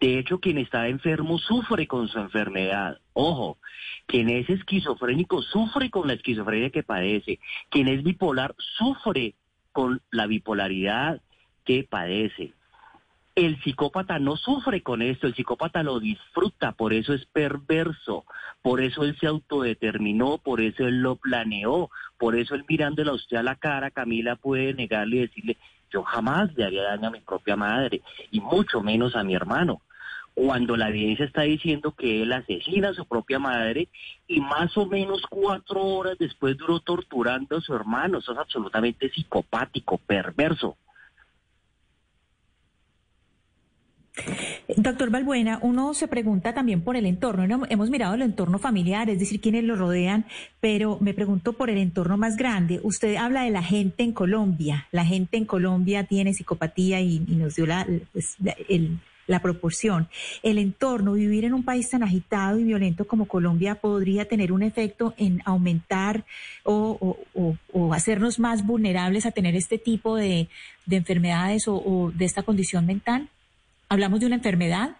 De 0.00 0.18
hecho, 0.18 0.38
quien 0.40 0.58
está 0.58 0.88
enfermo 0.88 1.38
sufre 1.38 1.86
con 1.86 2.08
su 2.08 2.18
enfermedad. 2.18 2.98
Ojo, 3.12 3.58
quien 4.06 4.28
es 4.28 4.48
esquizofrénico 4.48 5.42
sufre 5.42 5.90
con 5.90 6.06
la 6.06 6.14
esquizofrenia 6.14 6.70
que 6.70 6.82
padece. 6.82 7.40
Quien 7.68 7.88
es 7.88 8.02
bipolar 8.02 8.54
sufre 8.58 9.34
con 9.72 10.00
la 10.10 10.26
bipolaridad 10.26 11.20
que 11.64 11.84
padece. 11.84 12.54
El 13.38 13.56
psicópata 13.62 14.18
no 14.18 14.36
sufre 14.36 14.82
con 14.82 15.00
esto, 15.00 15.28
el 15.28 15.34
psicópata 15.36 15.84
lo 15.84 16.00
disfruta, 16.00 16.72
por 16.72 16.92
eso 16.92 17.14
es 17.14 17.24
perverso, 17.26 18.24
por 18.62 18.80
eso 18.80 19.04
él 19.04 19.16
se 19.20 19.28
autodeterminó, 19.28 20.38
por 20.38 20.60
eso 20.60 20.88
él 20.88 21.02
lo 21.02 21.14
planeó, 21.14 21.88
por 22.18 22.34
eso 22.34 22.56
él 22.56 22.64
mirándole 22.68 23.10
a 23.10 23.14
usted 23.14 23.36
a 23.36 23.44
la 23.44 23.54
cara, 23.54 23.92
Camila 23.92 24.34
puede 24.34 24.74
negarle 24.74 25.18
y 25.18 25.20
decirle, 25.20 25.56
yo 25.88 26.02
jamás 26.02 26.52
le 26.56 26.64
haría 26.64 26.82
daño 26.82 27.06
a 27.06 27.10
mi 27.12 27.20
propia 27.20 27.54
madre, 27.54 28.02
y 28.32 28.40
mucho 28.40 28.80
menos 28.82 29.14
a 29.14 29.22
mi 29.22 29.36
hermano. 29.36 29.82
Cuando 30.34 30.76
la 30.76 30.88
evidencia 30.88 31.24
está 31.24 31.42
diciendo 31.42 31.92
que 31.92 32.22
él 32.22 32.32
asesina 32.32 32.88
a 32.88 32.94
su 32.94 33.06
propia 33.06 33.38
madre 33.38 33.86
y 34.26 34.40
más 34.40 34.76
o 34.76 34.86
menos 34.86 35.22
cuatro 35.30 35.80
horas 35.84 36.18
después 36.18 36.56
duró 36.56 36.80
torturando 36.80 37.58
a 37.58 37.60
su 37.60 37.72
hermano, 37.72 38.18
eso 38.18 38.32
es 38.32 38.38
absolutamente 38.38 39.08
psicopático, 39.10 39.98
perverso. 39.98 40.76
Doctor 44.76 45.10
Balbuena, 45.10 45.58
uno 45.62 45.94
se 45.94 46.08
pregunta 46.08 46.52
también 46.52 46.82
por 46.82 46.96
el 46.96 47.06
entorno. 47.06 47.66
Hemos 47.68 47.90
mirado 47.90 48.14
el 48.14 48.22
entorno 48.22 48.58
familiar, 48.58 49.08
es 49.10 49.18
decir, 49.18 49.40
quienes 49.40 49.64
lo 49.64 49.76
rodean, 49.76 50.26
pero 50.60 50.98
me 51.00 51.14
pregunto 51.14 51.54
por 51.54 51.70
el 51.70 51.78
entorno 51.78 52.16
más 52.16 52.36
grande. 52.36 52.80
Usted 52.82 53.16
habla 53.16 53.42
de 53.42 53.50
la 53.50 53.62
gente 53.62 54.02
en 54.02 54.12
Colombia. 54.12 54.86
La 54.92 55.04
gente 55.04 55.36
en 55.36 55.46
Colombia 55.46 56.04
tiene 56.04 56.34
psicopatía 56.34 57.00
y, 57.00 57.20
nos 57.20 57.56
dio 57.56 57.66
la, 57.66 57.86
pues, 58.12 58.36
la 59.26 59.40
proporción. 59.40 60.08
El 60.42 60.58
entorno, 60.58 61.12
vivir 61.12 61.44
en 61.44 61.54
un 61.54 61.62
país 61.62 61.88
tan 61.90 62.02
agitado 62.02 62.58
y 62.58 62.64
violento 62.64 63.06
como 63.06 63.26
Colombia 63.26 63.76
podría 63.76 64.26
tener 64.26 64.52
un 64.52 64.62
efecto 64.62 65.14
en 65.16 65.40
aumentar 65.44 66.24
o, 66.64 67.16
hacernos 67.92 68.38
más 68.38 68.66
vulnerables 68.66 69.26
a 69.26 69.30
tener 69.30 69.54
este 69.54 69.78
tipo 69.78 70.16
de, 70.16 70.48
enfermedades 70.90 71.68
o 71.68 72.10
de 72.14 72.24
esta 72.24 72.42
condición 72.42 72.86
mental. 72.86 73.28
¿Hablamos 73.88 74.20
de 74.20 74.26
una 74.26 74.36
enfermedad? 74.36 74.96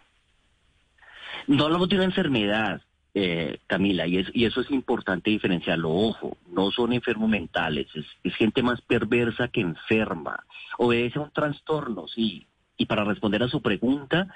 No 1.47 1.64
hablamos 1.64 1.88
de 1.88 1.97
una 1.97 2.04
enfermedad, 2.04 2.83
eh, 3.14 3.59
Camila, 3.66 4.07
y, 4.07 4.25
y 4.33 4.45
eso 4.45 4.61
es 4.61 4.71
importante 4.71 5.30
diferenciarlo. 5.30 5.90
Ojo, 5.90 6.37
no 6.50 6.71
son 6.71 6.92
enfermos 6.92 7.28
mentales, 7.28 7.87
es, 7.95 8.35
gente 8.35 8.62
más 8.62 8.80
perversa 8.80 9.49
que 9.49 9.61
enferma. 9.61 10.45
Obedece 10.78 11.18
a 11.18 11.23
un 11.23 11.30
trastorno, 11.30 12.07
sí. 12.09 12.47
Y 12.76 12.87
para 12.87 13.04
responder 13.04 13.42
a 13.42 13.49
su 13.49 13.61
pregunta, 13.61 14.28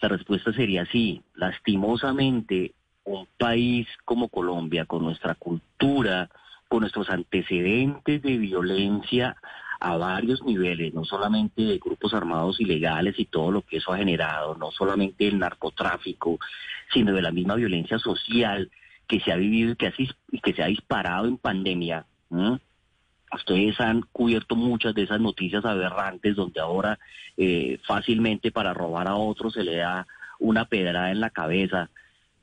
la 0.00 0.08
respuesta 0.08 0.52
sería 0.52 0.86
sí. 0.86 1.22
Lastimosamente, 1.34 2.72
un 3.04 3.26
país 3.38 3.88
como 4.04 4.28
Colombia, 4.28 4.84
con 4.84 5.02
nuestra 5.02 5.34
cultura, 5.34 6.30
con 6.68 6.80
nuestros 6.80 7.10
antecedentes 7.10 8.22
de 8.22 8.36
violencia, 8.36 9.36
a 9.80 9.96
varios 9.96 10.42
niveles, 10.42 10.92
no 10.92 11.04
solamente 11.04 11.62
de 11.62 11.78
grupos 11.78 12.12
armados 12.14 12.60
ilegales 12.60 13.14
y 13.18 13.26
todo 13.26 13.50
lo 13.52 13.62
que 13.62 13.76
eso 13.76 13.92
ha 13.92 13.98
generado, 13.98 14.56
no 14.56 14.70
solamente 14.70 15.28
el 15.28 15.38
narcotráfico, 15.38 16.38
sino 16.92 17.12
de 17.12 17.22
la 17.22 17.30
misma 17.30 17.54
violencia 17.54 17.98
social 17.98 18.70
que 19.06 19.20
se 19.20 19.32
ha 19.32 19.36
vivido 19.36 19.72
y 19.72 20.40
que, 20.40 20.52
se 20.52 20.62
ha 20.62 20.66
disparado 20.66 21.26
en 21.26 21.38
pandemia. 21.38 22.06
Ustedes 23.32 23.80
han 23.80 24.02
cubierto 24.12 24.56
muchas 24.56 24.94
de 24.94 25.02
esas 25.02 25.20
noticias 25.20 25.64
aberrantes 25.64 26.34
donde 26.34 26.60
ahora 26.60 26.98
eh, 27.36 27.78
fácilmente 27.86 28.50
para 28.50 28.74
robar 28.74 29.06
a 29.06 29.16
otros 29.16 29.54
se 29.54 29.64
le 29.64 29.76
da 29.76 30.06
una 30.38 30.64
pedrada 30.64 31.10
en 31.10 31.20
la 31.20 31.30
cabeza. 31.30 31.90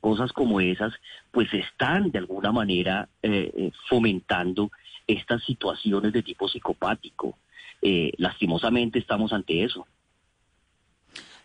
Cosas 0.00 0.32
como 0.32 0.60
esas, 0.60 0.92
pues 1.32 1.52
están 1.52 2.10
de 2.10 2.18
alguna 2.18 2.52
manera 2.52 3.08
eh, 3.22 3.52
eh, 3.56 3.72
fomentando 3.88 4.70
estas 5.06 5.44
situaciones 5.44 6.12
de 6.12 6.22
tipo 6.22 6.48
psicopático. 6.48 7.38
Eh, 7.82 8.12
lastimosamente 8.18 8.98
estamos 8.98 9.32
ante 9.32 9.64
eso. 9.64 9.86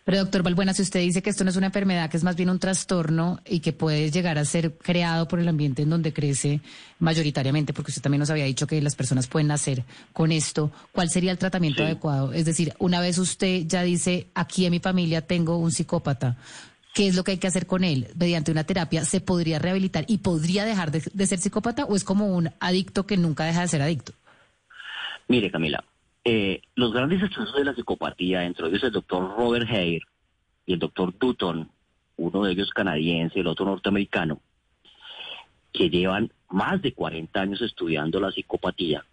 Pero 0.04 0.18
doctor 0.18 0.42
Balbuena, 0.42 0.74
si 0.74 0.82
usted 0.82 0.98
dice 0.98 1.22
que 1.22 1.30
esto 1.30 1.44
no 1.44 1.50
es 1.50 1.56
una 1.56 1.66
enfermedad, 1.66 2.10
que 2.10 2.16
es 2.16 2.24
más 2.24 2.34
bien 2.34 2.50
un 2.50 2.58
trastorno 2.58 3.40
y 3.46 3.60
que 3.60 3.72
puede 3.72 4.10
llegar 4.10 4.36
a 4.36 4.44
ser 4.44 4.76
creado 4.76 5.28
por 5.28 5.38
el 5.38 5.46
ambiente 5.46 5.82
en 5.82 5.90
donde 5.90 6.12
crece 6.12 6.60
mayoritariamente, 6.98 7.72
porque 7.72 7.92
usted 7.92 8.02
también 8.02 8.18
nos 8.18 8.30
había 8.30 8.44
dicho 8.44 8.66
que 8.66 8.82
las 8.82 8.96
personas 8.96 9.28
pueden 9.28 9.46
nacer 9.46 9.84
con 10.12 10.32
esto, 10.32 10.72
¿cuál 10.90 11.08
sería 11.08 11.30
el 11.30 11.38
tratamiento 11.38 11.84
adecuado? 11.84 12.32
Es 12.32 12.44
decir, 12.46 12.74
una 12.80 13.00
vez 13.00 13.18
usted 13.18 13.62
ya 13.66 13.82
dice, 13.82 14.26
aquí 14.34 14.66
en 14.66 14.72
mi 14.72 14.80
familia 14.80 15.20
tengo 15.24 15.56
un 15.56 15.70
psicópata, 15.70 16.36
¿Qué 16.94 17.08
es 17.08 17.16
lo 17.16 17.24
que 17.24 17.32
hay 17.32 17.38
que 17.38 17.46
hacer 17.46 17.66
con 17.66 17.84
él? 17.84 18.08
Mediante 18.16 18.52
una 18.52 18.64
terapia, 18.64 19.04
¿se 19.04 19.20
podría 19.20 19.58
rehabilitar 19.58 20.04
y 20.08 20.18
podría 20.18 20.64
dejar 20.64 20.90
de, 20.90 21.26
ser 21.26 21.38
psicópata 21.38 21.84
o 21.84 21.96
es 21.96 22.04
como 22.04 22.26
un 22.26 22.50
adicto 22.60 23.06
que 23.06 23.16
nunca 23.16 23.44
deja 23.44 23.62
de 23.62 23.68
ser 23.68 23.82
adicto? 23.82 24.12
Mire, 25.28 25.50
Camila, 25.50 25.82
eh, 26.24 26.60
los 26.74 26.92
grandes 26.92 27.22
estudios 27.22 27.54
de 27.54 27.64
la 27.64 27.74
psicopatía, 27.74 28.40
dentro 28.40 28.66
de 28.66 28.72
ellos 28.72 28.84
el 28.84 28.92
doctor 28.92 29.36
Robert 29.36 29.68
Hare 29.70 30.02
y 30.66 30.72
el 30.74 30.78
doctor 30.78 31.14
Dutton, 31.18 31.70
uno 32.16 32.44
de 32.44 32.52
ellos 32.52 32.70
canadiense 32.70 33.40
el 33.40 33.46
otro 33.46 33.64
norteamericano, 33.64 34.40
que 35.72 35.88
llevan 35.88 36.30
más 36.50 36.82
de 36.82 36.92
40 36.92 37.40
años 37.40 37.62
estudiando 37.62 38.20
la 38.20 38.30
psicopatía, 38.30 39.04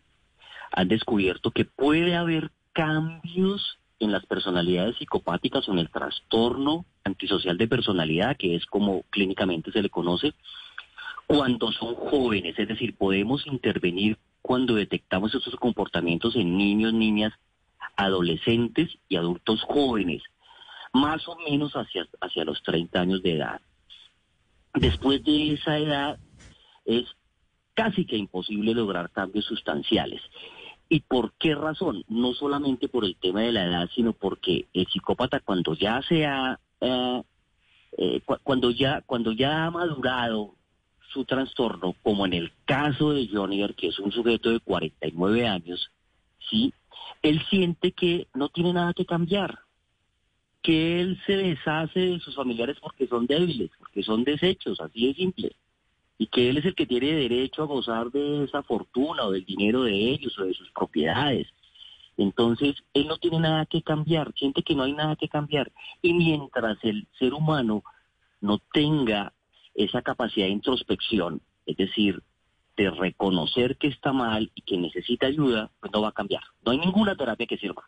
han 0.73 0.89
descubierto 0.89 1.51
que 1.51 1.63
puede 1.63 2.15
haber 2.15 2.51
cambios 2.73 3.79
en 3.99 4.11
las 4.11 4.25
personalidades 4.25 4.97
psicopáticas 4.97 5.67
o 5.67 5.73
en 5.73 5.79
el 5.79 5.89
trastorno 5.89 6.85
antisocial 7.03 7.57
de 7.57 7.67
personalidad, 7.67 8.37
que 8.37 8.55
es 8.55 8.65
como 8.65 9.03
clínicamente 9.09 9.71
se 9.71 9.81
le 9.81 9.89
conoce, 9.89 10.33
cuando 11.27 11.71
son 11.71 11.95
jóvenes, 11.95 12.57
es 12.57 12.67
decir, 12.67 12.97
podemos 12.97 13.45
intervenir 13.45 14.17
cuando 14.41 14.73
detectamos 14.75 15.35
esos 15.35 15.55
comportamientos 15.57 16.35
en 16.35 16.57
niños, 16.57 16.93
niñas, 16.93 17.33
adolescentes 17.95 18.89
y 19.07 19.17
adultos 19.17 19.61
jóvenes, 19.61 20.23
más 20.93 21.27
o 21.27 21.35
menos 21.35 21.73
hacia, 21.73 22.07
hacia 22.21 22.45
los 22.45 22.63
30 22.63 22.99
años 22.99 23.21
de 23.21 23.35
edad. 23.35 23.61
Después 24.73 25.23
de 25.23 25.53
esa 25.53 25.77
edad 25.77 26.19
es 26.85 27.05
casi 27.73 28.05
que 28.05 28.17
imposible 28.17 28.73
lograr 28.73 29.11
cambios 29.11 29.45
sustanciales. 29.45 30.21
¿Y 30.89 31.01
por 31.01 31.33
qué 31.33 31.53
razón? 31.53 32.03
No 32.07 32.33
solamente 32.33 32.87
por 32.87 33.05
el 33.05 33.15
tema 33.15 33.41
de 33.41 33.51
la 33.51 33.65
edad, 33.65 33.89
sino 33.93 34.13
porque 34.13 34.67
el 34.73 34.87
psicópata 34.87 35.39
cuando 35.39 35.75
ya 35.75 36.01
se 36.01 36.25
ha 36.25 36.59
eh, 36.81 37.23
eh, 37.97 38.21
cuando 38.43 38.71
ya 38.71 39.01
cuando 39.01 39.31
ya 39.31 39.65
ha 39.65 39.71
madurado 39.71 40.55
su 41.13 41.25
trastorno, 41.25 41.95
como 42.03 42.25
en 42.25 42.33
el 42.33 42.51
caso 42.65 43.11
de 43.13 43.27
Johnny, 43.27 43.67
que 43.73 43.87
es 43.87 43.99
un 43.99 44.11
sujeto 44.11 44.51
de 44.51 44.59
49 44.59 45.47
años, 45.47 45.91
sí, 46.49 46.73
él 47.21 47.41
siente 47.49 47.91
que 47.91 48.27
no 48.33 48.49
tiene 48.49 48.73
nada 48.73 48.93
que 48.93 49.05
cambiar, 49.05 49.59
que 50.61 51.01
él 51.01 51.19
se 51.25 51.35
deshace 51.35 51.99
de 51.99 52.19
sus 52.19 52.35
familiares 52.35 52.77
porque 52.79 53.07
son 53.07 53.25
débiles, 53.25 53.71
porque 53.77 54.03
son 54.03 54.23
desechos, 54.23 54.79
así 54.79 55.07
de 55.07 55.13
simple, 55.15 55.55
y 56.19 56.27
que 56.27 56.49
él 56.49 56.57
es 56.57 56.65
el 56.65 56.75
que 56.75 56.85
tiene 56.85 57.13
derecho 57.13 57.63
a 57.63 57.67
gozar 57.67 58.11
de 58.11 58.43
esa 58.43 58.61
fortuna 58.61 59.23
o 59.23 59.31
del 59.31 59.45
dinero 59.45 59.83
de 59.83 59.93
ellos 59.93 60.37
o 60.37 60.43
de 60.43 60.53
sus 60.53 60.69
propiedades. 60.71 61.47
Entonces, 62.17 62.75
él 62.93 63.07
no 63.07 63.17
tiene 63.17 63.39
nada 63.39 63.65
que 63.65 63.81
cambiar, 63.81 64.33
siente 64.35 64.61
que 64.61 64.75
no 64.75 64.83
hay 64.83 64.91
nada 64.91 65.15
que 65.15 65.29
cambiar. 65.29 65.71
Y 66.01 66.13
mientras 66.13 66.77
el 66.83 67.07
ser 67.17 67.33
humano 67.33 67.83
no 68.41 68.59
tenga 68.73 69.31
esa 69.73 70.01
capacidad 70.01 70.45
de 70.47 70.51
introspección, 70.51 71.41
es 71.65 71.77
decir, 71.77 72.21
de 72.75 72.91
reconocer 72.91 73.77
que 73.77 73.87
está 73.87 74.11
mal 74.11 74.51
y 74.55 74.61
que 74.63 74.77
necesita 74.77 75.27
ayuda, 75.27 75.71
pues 75.79 75.93
no 75.93 76.01
va 76.01 76.09
a 76.09 76.13
cambiar. 76.13 76.43
No 76.65 76.73
hay 76.73 76.79
ninguna 76.79 77.15
terapia 77.15 77.47
que 77.47 77.57
sirva. 77.57 77.87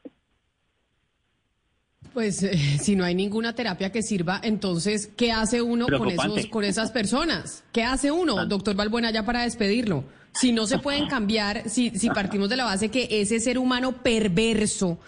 Pues 2.13 2.43
eh, 2.43 2.57
si 2.81 2.95
no 2.95 3.03
hay 3.03 3.15
ninguna 3.15 3.53
terapia 3.53 3.91
que 3.91 4.01
sirva, 4.01 4.39
entonces, 4.43 5.09
¿qué 5.15 5.31
hace 5.31 5.61
uno 5.61 5.87
con, 5.87 6.09
esos, 6.09 6.45
con 6.47 6.63
esas 6.63 6.91
personas? 6.91 7.63
¿Qué 7.71 7.83
hace 7.83 8.11
uno, 8.11 8.39
ah. 8.39 8.45
doctor 8.45 8.75
Balbuena, 8.75 9.11
ya 9.11 9.25
para 9.25 9.43
despedirlo? 9.43 10.03
Si 10.33 10.51
no 10.51 10.67
se 10.67 10.79
pueden 10.79 11.07
cambiar, 11.09 11.69
si, 11.69 11.91
si 11.91 12.09
partimos 12.09 12.49
de 12.49 12.57
la 12.57 12.65
base 12.65 12.89
que 12.89 13.07
ese 13.09 13.39
ser 13.39 13.57
humano 13.57 14.01
perverso, 14.03 14.99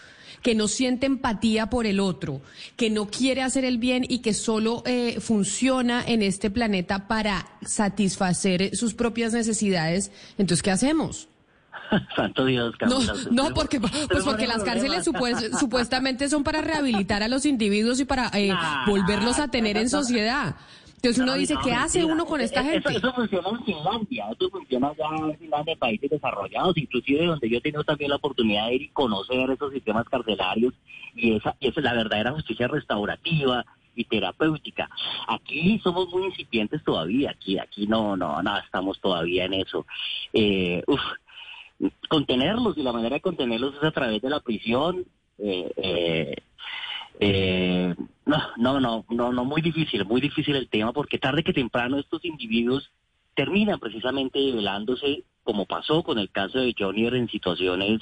que 0.41 0.55
no 0.55 0.67
siente 0.67 1.05
empatía 1.05 1.69
por 1.69 1.87
el 1.87 1.99
otro, 1.99 2.41
que 2.75 2.89
no 2.89 3.07
quiere 3.07 3.41
hacer 3.41 3.63
el 3.63 3.77
bien 3.77 4.05
y 4.07 4.19
que 4.19 4.33
solo 4.33 4.83
eh, 4.85 5.17
funciona 5.21 6.03
en 6.05 6.21
este 6.21 6.51
planeta 6.51 7.07
para 7.07 7.47
satisfacer 7.65 8.75
sus 8.75 8.93
propias 8.93 9.31
necesidades, 9.31 10.11
entonces, 10.37 10.61
¿qué 10.61 10.71
hacemos? 10.71 11.29
Santo 12.15 12.45
Dios, 12.45 12.73
No, 12.81 12.99
no 13.31 13.53
porque, 13.53 13.79
pues 13.79 14.23
porque 14.23 14.47
las 14.47 14.63
cárceles 14.63 15.05
supuestamente 15.59 16.29
son 16.29 16.43
para 16.43 16.61
rehabilitar 16.61 17.23
a 17.23 17.27
los 17.27 17.45
individuos 17.45 17.99
y 17.99 18.05
para 18.05 18.29
eh, 18.33 18.53
volverlos 18.87 19.39
a 19.39 19.47
tener 19.49 19.77
en 19.77 19.89
sociedad. 19.89 20.55
Entonces 21.03 21.21
uno 21.21 21.33
dice, 21.33 21.55
¿qué 21.61 21.73
hace 21.73 22.05
uno 22.05 22.25
con 22.25 22.39
esta 22.39 22.63
gente? 22.63 22.95
Eso, 22.95 23.11
funciona 23.11 23.49
en 23.49 23.65
Finlandia, 23.65 24.25
eso 24.31 24.49
funciona 24.49 24.93
ya 24.97 25.27
en 25.27 25.37
Finlandia, 25.37 25.73
en 25.73 25.79
países 25.79 26.09
desarrollados, 26.09 26.77
inclusive 26.77 27.25
donde 27.25 27.49
yo 27.49 27.57
he 27.57 27.61
tenido 27.61 27.83
también 27.83 28.09
la 28.09 28.15
oportunidad 28.15 28.67
de 28.67 28.75
ir 28.75 28.81
y 28.83 28.89
conocer 28.89 29.49
esos 29.49 29.73
sistemas 29.73 30.07
carcelarios 30.07 30.73
y 31.13 31.35
esa, 31.35 31.57
y 31.59 31.67
esa 31.67 31.81
es 31.81 31.83
la 31.83 31.93
verdadera 31.93 32.31
justicia 32.31 32.69
restaurativa 32.69 33.65
y 33.95 34.05
terapéutica. 34.05 34.89
Aquí 35.27 35.77
somos 35.83 36.07
muy 36.07 36.27
incipientes 36.27 36.81
todavía, 36.85 37.31
aquí, 37.31 37.59
aquí 37.59 37.85
no, 37.85 38.15
no, 38.15 38.41
no, 38.41 38.57
estamos 38.59 39.01
todavía 39.01 39.43
en 39.43 39.55
eso. 39.55 39.85
Eh, 40.31 40.83
uf, 40.87 41.01
contenerlos 42.09 42.77
y 42.77 42.83
la 42.83 42.93
manera 42.93 43.15
de 43.15 43.21
contenerlos 43.21 43.75
es 43.75 43.83
a 43.83 43.91
través 43.91 44.21
de 44.21 44.29
la 44.29 44.39
prisión. 44.39 45.05
Eh, 45.37 45.71
eh, 45.77 46.35
eh, 47.19 47.95
no, 48.25 48.37
no, 48.57 48.79
no, 48.79 49.05
no, 49.09 49.31
no, 49.31 49.45
muy 49.45 49.61
difícil, 49.61 50.05
muy 50.05 50.21
difícil 50.21 50.55
el 50.55 50.69
tema, 50.69 50.93
porque 50.93 51.19
tarde 51.19 51.43
que 51.43 51.53
temprano 51.53 51.99
estos 51.99 52.23
individuos 52.25 52.89
terminan 53.35 53.79
precisamente 53.79 54.39
develándose, 54.39 55.23
como 55.43 55.65
pasó 55.65 56.03
con 56.03 56.19
el 56.19 56.29
caso 56.29 56.59
de 56.59 56.75
Johnny 56.77 57.07
en 57.07 57.29
situaciones 57.29 58.01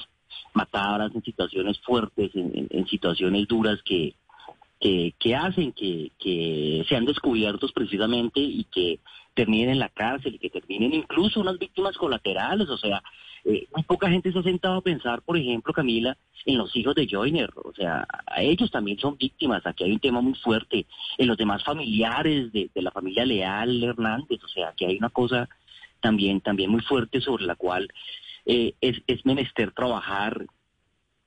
macabras, 0.54 1.14
en 1.14 1.22
situaciones 1.22 1.78
fuertes, 1.80 2.30
en, 2.34 2.86
situaciones 2.86 3.48
duras 3.48 3.80
que, 3.84 4.14
que, 4.80 5.14
que 5.18 5.34
hacen 5.34 5.72
que, 5.72 6.12
que 6.18 6.84
sean 6.88 7.04
descubiertos 7.04 7.72
precisamente 7.72 8.40
y 8.40 8.64
que 8.64 9.00
terminen 9.34 9.70
en 9.70 9.78
la 9.78 9.88
cárcel 9.88 10.34
y 10.34 10.38
que 10.38 10.50
terminen 10.50 10.92
incluso 10.94 11.40
unas 11.40 11.58
víctimas 11.58 11.96
colaterales, 11.96 12.68
o 12.68 12.76
sea, 12.76 13.02
eh, 13.44 13.66
muy 13.74 13.82
poca 13.82 14.08
gente 14.08 14.30
se 14.30 14.38
ha 14.38 14.42
sentado 14.42 14.76
a 14.76 14.82
pensar, 14.82 15.22
por 15.22 15.36
ejemplo, 15.36 15.72
Camila, 15.72 16.16
en 16.46 16.58
los 16.58 16.74
hijos 16.76 16.94
de 16.94 17.08
Joyner. 17.10 17.50
O 17.56 17.72
sea, 17.74 18.06
a 18.26 18.42
ellos 18.42 18.70
también 18.70 18.98
son 18.98 19.16
víctimas. 19.16 19.66
Aquí 19.66 19.84
hay 19.84 19.92
un 19.92 19.98
tema 19.98 20.20
muy 20.20 20.34
fuerte. 20.34 20.86
En 21.18 21.26
los 21.26 21.36
demás 21.36 21.64
familiares 21.64 22.52
de, 22.52 22.70
la 22.74 22.90
familia 22.90 23.24
Leal 23.24 23.82
Hernández. 23.82 24.42
O 24.44 24.48
sea, 24.48 24.68
aquí 24.68 24.84
hay 24.84 24.96
una 24.96 25.10
cosa 25.10 25.48
también, 26.00 26.40
también 26.40 26.70
muy 26.70 26.82
fuerte 26.82 27.20
sobre 27.20 27.44
la 27.44 27.56
cual 27.56 27.88
eh, 28.46 28.74
es, 28.80 29.02
es 29.06 29.24
menester 29.26 29.72
trabajar 29.72 30.46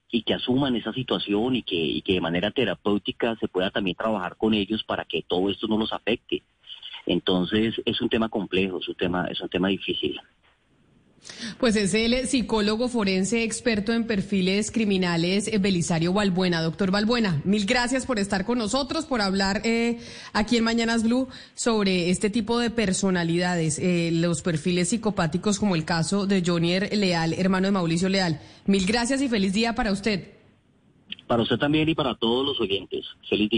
y 0.10 0.24
que 0.24 0.34
asuman 0.34 0.76
esa 0.76 0.94
situación 0.94 1.56
y 1.58 1.64
que 1.64 2.14
de 2.14 2.22
manera 2.22 2.52
terapéutica 2.52 3.36
se 3.36 3.50
pueda 3.50 3.72
también 3.72 3.98
trabajar 3.98 4.38
con 4.38 4.54
ellos 4.54 4.84
para 4.86 5.04
que 5.04 5.24
todo 5.24 5.50
esto 5.50 5.68
no 5.68 5.78
los 5.78 5.92
afecte. 5.92 6.44
Entonces 7.06 7.76
es 7.86 8.02
un 8.02 8.10
tema 8.10 8.30
complejo, 8.30 8.80
es 8.80 8.88
un 8.88 8.96
tema, 8.96 9.28
es 9.28 9.40
un 9.42 9.50
tema 9.50 9.70
difícil. 9.70 10.20
Pues 11.60 11.76
es 11.76 11.94
el 11.94 12.28
psicólogo 12.28 12.88
forense 12.88 13.44
experto 13.44 13.94
en 13.94 14.06
perfiles 14.06 14.72
criminales, 14.72 15.48
eh, 15.48 15.58
Belisario 15.58 16.14
Balbuena. 16.14 16.62
Doctor 16.62 16.92
Balbuena, 16.92 17.42
mil 17.46 17.66
gracias 17.66 18.06
por 18.06 18.20
estar 18.20 18.46
con 18.46 18.58
nosotros, 18.58 19.06
por 19.06 19.22
hablar 19.22 19.62
eh, 19.64 20.00
aquí 20.34 20.58
en 20.58 20.64
Mañanas 20.64 21.04
Blue 21.04 21.28
sobre 21.54 22.10
este 22.10 22.30
tipo 22.30 22.60
de 22.60 22.70
personalidades, 22.70 23.80
eh, 23.80 24.12
los 24.14 24.42
perfiles 24.42 24.90
psicopáticos 24.90 25.60
como 25.60 25.76
el 25.76 25.86
caso 25.86 26.28
de 26.28 26.44
Johnny 26.46 26.80
Leal, 26.80 27.34
hermano 27.34 27.68
de 27.68 27.72
Mauricio 27.72 28.10
Leal. 28.10 28.40
Mil 28.66 28.86
gracias 28.86 29.22
y 29.22 29.30
feliz 29.30 29.54
día 29.54 29.74
para 29.76 29.92
usted. 29.92 30.32
Para 31.28 31.42
usted 31.42 31.58
también 31.58 31.90
y 31.90 31.96
para 31.96 32.16
todos 32.16 32.46
los 32.46 32.62
oyentes. 32.62 33.06
Feliz 33.28 33.50
día. 33.50 33.54